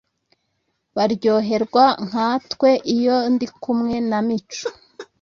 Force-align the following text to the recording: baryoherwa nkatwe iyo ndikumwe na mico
baryoherwa 0.95 1.85
nkatwe 2.07 2.69
iyo 2.95 3.17
ndikumwe 3.33 3.95
na 4.09 4.19
mico 4.27 4.67